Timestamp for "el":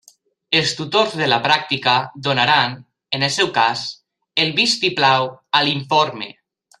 3.29-3.33, 4.45-4.55